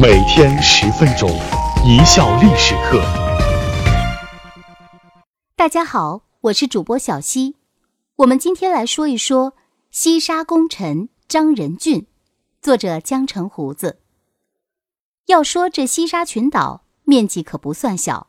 [0.00, 1.28] 每天十分钟，
[1.84, 3.02] 一笑历史课。
[5.56, 7.56] 大家好，我是主播小溪。
[8.18, 9.54] 我们今天来说一说
[9.90, 12.06] 西沙功臣张仁俊，
[12.62, 13.98] 作者江城胡子。
[15.26, 18.28] 要说这西沙群岛面积可不算小，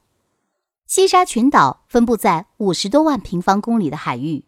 [0.87, 4.43] 西沙群岛分布在五十多万平方公里的海域，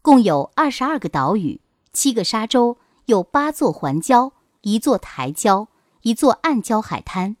[0.00, 1.60] 共有二十二个岛屿、
[1.92, 5.66] 七个沙洲，有八座环礁、一座台礁。
[6.04, 7.34] 一座暗礁海滩，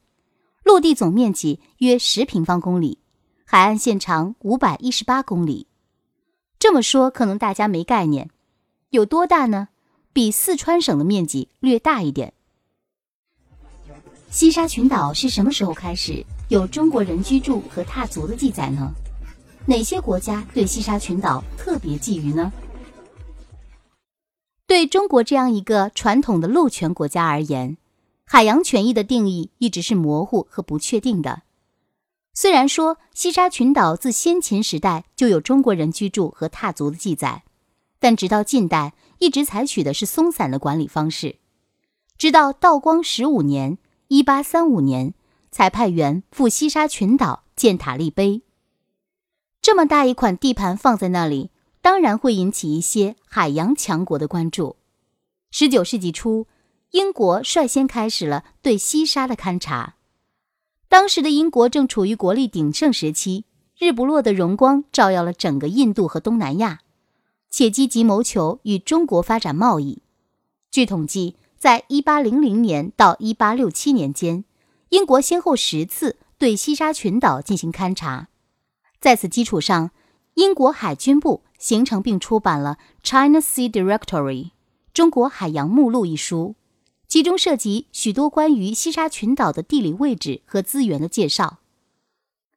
[0.62, 2.96] 陆地总面积约十平方公里，
[3.44, 5.66] 海岸线长五百一十八公里。
[6.58, 8.30] 这么说可能大家没概念，
[8.88, 9.68] 有多大呢？
[10.14, 12.32] 比四川省的面积略大一点。
[14.30, 18.90] 西沙群岛是什么时候开始有中国人居住和踏足的记载呢？
[19.66, 22.50] 哪些国家对西沙群岛特别觊觎呢？
[24.66, 27.76] 对中国这样一个传统的陆权国家而言。
[28.26, 31.42] 海洋权益的定义一直是模糊和不确定的。
[32.32, 37.44] 虽然说西沙群岛自先秦时代就有中国人居住和踏足的记载，
[38.00, 41.36] 但直到近代一直采取的是松散的管理方式。
[42.18, 45.14] 直到道光十五年（一八三五年），
[45.52, 48.42] 才派员赴西沙群岛建塔立碑。
[49.62, 51.50] 这么大一块地盘放在那里，
[51.80, 54.76] 当然会引起一些海洋强国的关注。
[55.50, 56.46] 十九世纪初。
[56.94, 59.96] 英国率先开始了对西沙的勘察。
[60.88, 66.82] 当时的英国正处于国力鼎盛时期，日不落的荣光照耀了整个印度和东南亚，
[67.50, 70.02] 且积极谋求与中国发展贸易。
[70.70, 74.44] 据统计，在1800年到1867年间，
[74.90, 78.28] 英国先后十次对西沙群岛进行勘察。
[79.00, 79.90] 在此基础上，
[80.34, 84.44] 英国海军部形成并出版了《China Sea Directory》
[84.94, 86.54] （中国海洋目录）一书。
[87.14, 91.58] 其中涉及许多关于西沙群岛的地理位置和资源的介绍。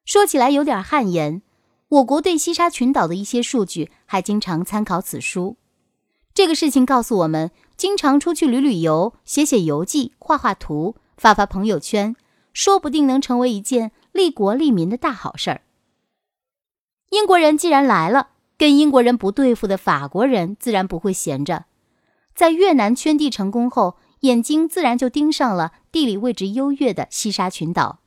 [0.03, 1.43] 说起来有点汗颜，
[1.89, 5.57] 我国对西沙群岛的一些数据还经常参考此书。
[6.33, 12.15] 这个事情告诉我们，经常出去旅旅游、写写游记、画画图、发发朋友圈，
[12.51, 15.61] 说不定能成为一件利国利民的大好事儿。
[17.11, 21.65] 英国人既然来了，跟英国人不对付的法国人自然不会闲着。
[22.33, 23.97] 在越南圈地成功后。
[24.21, 27.99] 眼睛自然就盯上了地理位置优越的西沙群岛。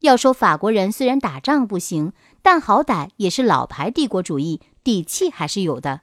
[0.00, 2.12] 要说法国人虽然打仗不行，
[2.42, 6.00] 但好歹也是老牌帝国主义，底气还是有的。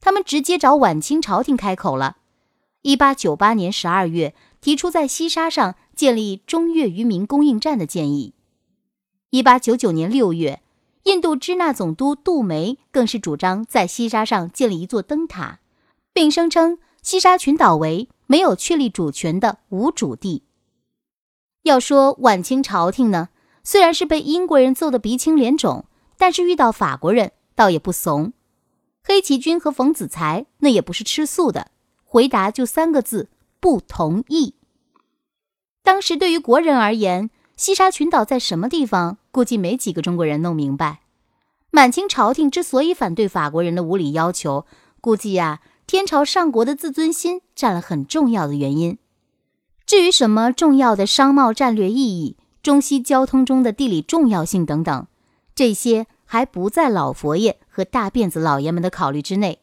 [0.00, 2.16] 他们直接找晚清朝廷开口了。
[2.82, 8.34] 一八九八年十二月，提出在西沙上建立中越渔民供应站的建议。
[9.30, 10.60] 一八九九年六月，
[11.04, 15.60] 印度支那总督杜梅更是主张在西沙上建立一座灯塔，
[16.12, 18.08] 并声称西沙群岛为。
[18.30, 20.44] 没有确立主权的无主地。
[21.62, 23.30] 要说晚清朝廷呢，
[23.64, 25.86] 虽然是被英国人揍得鼻青脸肿，
[26.16, 28.32] 但是遇到法国人倒也不怂。
[29.02, 31.72] 黑旗军和冯子材那也不是吃素的，
[32.04, 34.54] 回答就三个字：不同意。
[35.82, 41.00] 当时对于国人而言，西沙群岛在什么地方，估计没几个中国人弄明白。
[41.72, 44.66] 满清朝廷之所以反对法国人的无理要求，
[45.00, 45.60] 估计呀。
[45.90, 48.96] 天朝上国的自尊心占了很重要的原因。
[49.84, 55.08] 至于什么重要的商贸战略意义、中西交通中的地理重要性等等，
[55.52, 59.62] 这些还不在老佛爷和大辫子老爷们的考虑之内。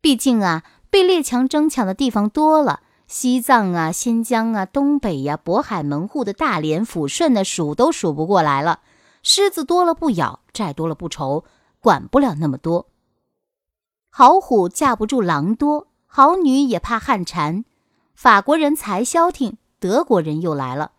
[0.00, 8.80] 毕竟啊，被列强争抢的地方多了，西藏啊、新疆啊、东北呀、渤海门户的大连、抚顺的数都数不过来了。
[9.22, 11.44] 狮子多了不咬，债多了不愁，
[11.78, 12.88] 管不了那么多。
[14.16, 17.64] 好虎架不住狼多，好女也怕汉蝉。
[18.14, 20.92] 法国人才消停，德国人又来了。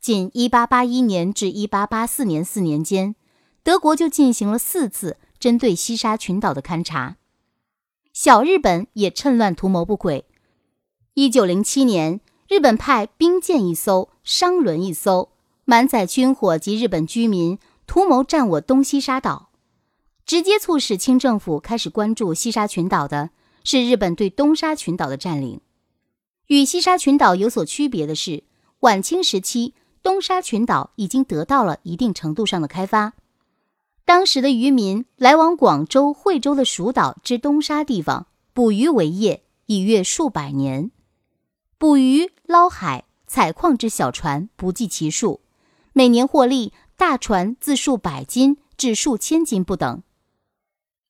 [0.00, 3.14] 仅1881年至1884年四年间，
[3.62, 7.16] 德国就进行了四次针对西沙群岛的勘察。
[8.14, 10.24] 小日本也趁乱图谋不轨。
[11.16, 15.28] 1907年，日本派兵舰一艘、商轮一艘，
[15.66, 19.45] 满载军火及日本居民，图谋占我东西沙岛。
[20.26, 23.30] 直接促使清政府开始关注西沙群岛的
[23.62, 25.60] 是日本对东沙群岛的占领。
[26.48, 28.42] 与西沙群岛有所区别的是，
[28.80, 33.14] 晚清时期东沙群岛已经得到了一定程度上的开发。
[34.04, 40.90] 当时的渔民来往广州、惠州的蜀岛之东沙地方捕鱼为业，已越数百年。
[41.78, 45.40] 捕鱼、捞海、采矿之小船不计其数，
[45.92, 50.02] 每年获利大船自数百斤至数千斤不等。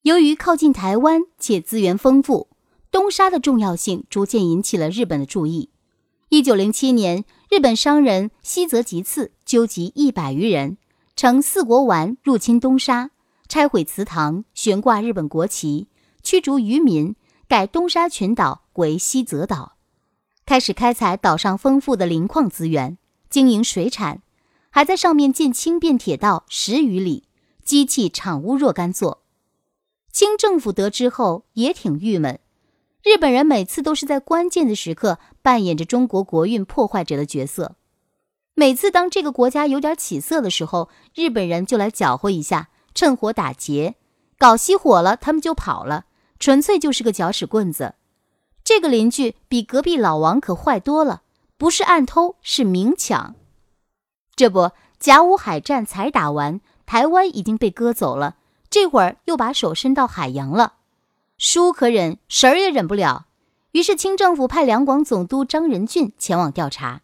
[0.06, 2.48] 由于靠近台湾且资源丰富，
[2.92, 5.70] 东沙的重要性逐渐引起了日本的注意。
[6.28, 10.76] 一九零七年，日本商人西泽吉次纠集一百余人，
[11.16, 13.10] 乘四国丸入侵东沙，
[13.48, 15.88] 拆毁祠堂，悬挂日本国旗，
[16.22, 17.16] 驱逐渔民，
[17.48, 19.72] 改东沙群岛为西泽岛，
[20.44, 22.96] 开始开采岛上丰富的磷矿资源，
[23.28, 24.22] 经营水产，
[24.70, 27.24] 还在上面建轻便铁道十余里，
[27.64, 29.24] 机器厂屋若干座。
[30.16, 32.40] 清政府得知后也挺郁闷。
[33.02, 37.76] 日本人每次都是在关键的时刻扮演着中国国运破坏者的角色。
[38.54, 43.96] 每次当这个国家有点起色的时候，日本人就来搅和一下，趁火打劫，
[44.38, 46.06] 搞熄火了，他们就跑了，
[46.38, 47.96] 纯粹就是个搅屎棍子。
[48.64, 51.24] 这个邻居比隔壁老王可坏多了，
[51.58, 53.34] 不是暗偷，是明抢。
[54.34, 58.36] 这不，甲午海战才打完，台湾已经被割走了，
[58.76, 60.74] 这会儿又把手伸到海洋了。
[61.38, 63.26] 叔可忍，婶儿也忍不了。
[63.72, 67.00] 于是清政府派两广总督张仁俊前往调查。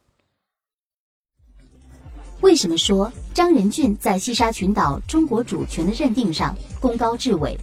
[2.42, 7.58] 为什么说张仁俊在西沙群岛中国主权的认定上功高至伟？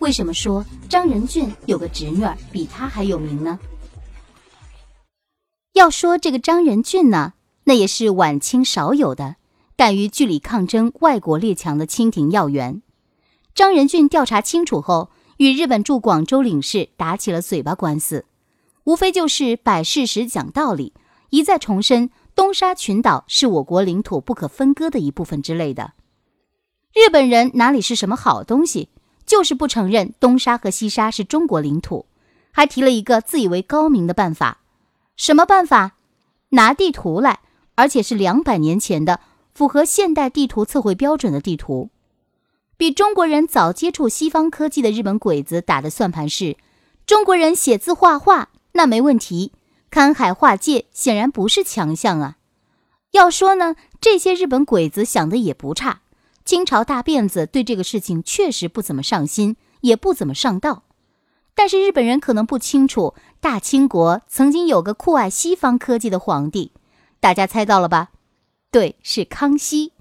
[0.00, 3.56] 为什么说张仁俊有个侄女儿比他还有名呢？
[5.74, 9.36] 要说这个张仁俊呢，那也是晚清少有的
[9.76, 12.82] 敢于据理抗争外国列强的清廷要员。
[13.54, 15.10] 张仁俊调查清楚后。
[15.38, 18.26] 与日本驻广州领事打起了嘴巴官司，
[18.84, 20.92] 无非就是摆事实、讲道理，
[21.30, 25.94] 一再重申东沙群岛是我国领土不可分割的一部分之类的。
[26.94, 28.90] 日本人哪里是什么好东西，
[29.26, 32.06] 就是不承认东沙和西沙是中国领土，
[32.52, 34.58] 还提了一个自以为高明的办法。
[35.16, 35.96] 什么办法？
[36.50, 37.40] 拿地图来，
[37.74, 39.18] 而且是两百年前的，
[39.52, 41.90] 符合现代地图测绘标准的地图。
[42.82, 46.56] 比中国人早接触西方科技的日本鬼子打的算盘是：
[47.06, 49.52] 中国人写字画画那没问题，
[49.88, 52.38] 看海画界显然不是强项啊。
[53.12, 56.00] 要说呢，这些日本鬼子想的也不差。
[56.44, 60.82] 清朝大辫子对这个事情确实不怎么上心，也不怎么上道。
[61.54, 66.72] 但是日本人可能不清楚，大清国曾经有个酷爱西方科技的皇帝，
[67.20, 68.10] 大家猜到了吧？
[68.72, 69.92] 对，是康熙。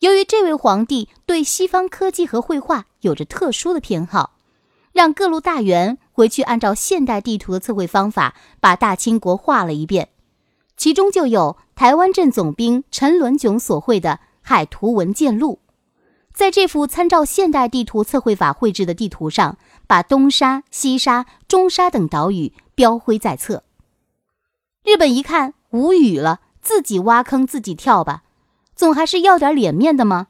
[0.00, 4.36] 由于这位皇帝对西方科技和绘画有着特殊的偏好，
[4.92, 10.10] 让各路大员回去按照现代地图的测绘方法把大清国画了一遍，
[10.76, 14.10] 其中就有台湾镇总兵陈伦炯所绘的
[14.40, 15.58] 《海图文件录》。
[16.32, 19.58] 在这幅参照现代地图测绘法绘制的地图上，
[19.88, 23.64] 把东沙、西沙、中沙等岛屿标徽在册。
[24.84, 28.22] 日本一看无语了，自己挖坑自己跳吧。
[28.78, 30.28] 总还是要点脸面的吗？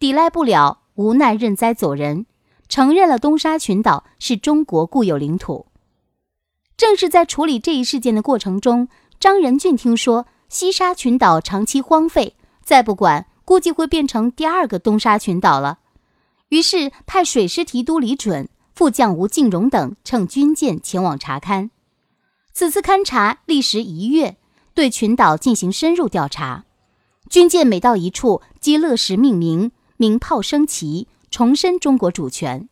[0.00, 2.26] 抵赖不了，无奈认栽走人，
[2.68, 5.66] 承认了东沙群岛是中国固有领土。
[6.76, 8.88] 正是在处理这一事件的过程中，
[9.20, 15.78] 张仁俊听说西沙群岛长期荒废，再不管估计会变成第二个东沙群岛了。
[16.48, 21.70] 于是派水师提督李准、副将吴敬荣等乘军舰前往查勘。
[22.52, 24.36] 此次勘察历时一月，
[24.74, 26.64] 对群岛进行深入调查。
[27.30, 32.68] 军舰每到一处，皆乐时命名，鸣炮升旗，重申中国主权。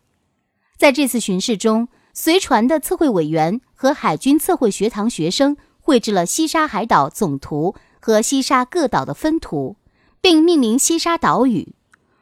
[0.76, 9.76] 在这次巡视中，随船的测绘委员和海军测绘学堂学生绘制了西沙海岛总图和西沙各岛的分图，
[10.20, 11.74] 并命名西沙岛屿。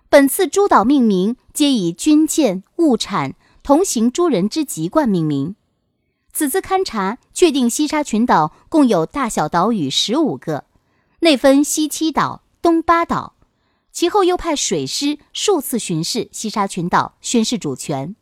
[0.09, 5.57] 本次诸岛命名皆以军舰、物产、同行诸人之籍贯命名。
[6.33, 10.65] 此次勘察确定，西沙群岛共有大小岛屿十五个。
[11.23, 13.35] 内分西七岛、东八岛，
[13.93, 18.17] 其后又派水师数次巡视西沙群岛，宣示主权。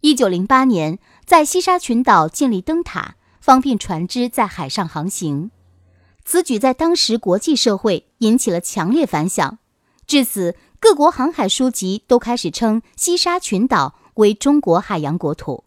[0.00, 5.52] 一九零八年，在西沙群岛建立灯塔，方便船只在海上航行。
[6.24, 9.58] 此举在当时国际社会引起了强烈反响，
[10.04, 15.62] 至此，各国航海书籍都开始称西沙群岛为中国海洋国土。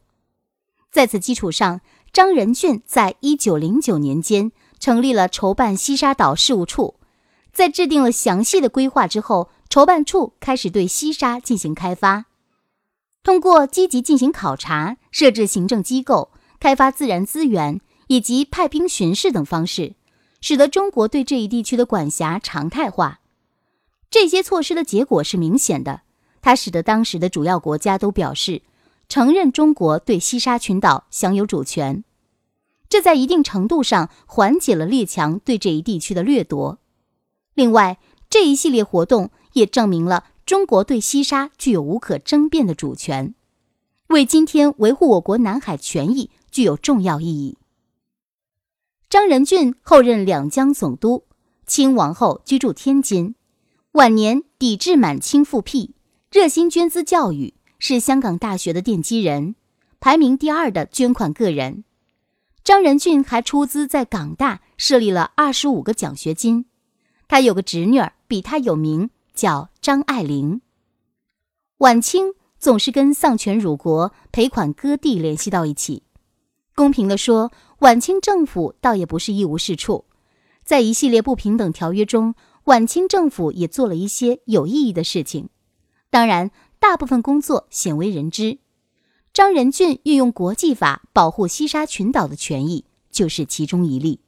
[0.91, 1.79] 在此基础上，
[2.11, 4.51] 张仁俊在一九零九年间。
[4.79, 6.95] 成立了筹办西沙岛事务处，
[7.51, 12.25] 在制定了详细的规划之后，筹办处开始对西沙进行开发。
[13.23, 19.95] 通过积极进行考察、设置行政机构、开发自然资源以及派兵巡视等方式，
[20.39, 23.19] 使得中国对这一地区的管辖常态化。
[24.09, 26.03] 这些措施的结果是明显的，
[26.41, 28.61] 它使得当时的主要国家都表示
[29.09, 32.05] 承认中国对西沙群岛享有主权。
[32.89, 36.79] 这在一定程度上缓解了列强对这一地区的掠夺。
[37.53, 43.33] 另外，这一系列活动也证明了中国对西沙具有无可争辩的主权，
[44.07, 47.57] 为今天维护我国南海权益具有重要意义。
[49.09, 51.23] 张仁俊后任两江总督，
[51.65, 53.35] 清王后居住天津，
[53.93, 55.91] 晚年抵制满清复辟，
[56.29, 59.55] 热心捐资教育，是香港大学的奠基人，
[59.99, 61.83] 排名第二的捐款个人。
[62.67, 66.65] 张仁俊还出资在港大设立了二十五个奖学金。
[67.29, 70.59] 他有个侄女儿比他有名，叫张爱玲。
[71.77, 76.03] 晚清总是跟丧权辱国、赔款割地联系到一起。
[76.75, 80.03] 公平地说，晚清政府倒也不是一无是处，
[80.65, 85.47] 在一系列不平等条约中，晚清政府也做了一些有意义的事情。
[86.09, 88.57] 当然，大部分工作鲜为人知。
[89.37, 94.19] 张仁俊运用国际法保护西沙群岛的权益，就是其中一例。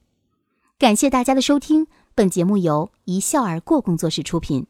[0.77, 4.67] 感谢大家的收听，本节目由一笑而过工作室出品。